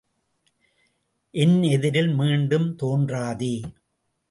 என் 1.33 1.63
எதிரில் 1.63 2.11
மீண்டும் 2.13 2.75
தோன்றாதே! 2.75 3.53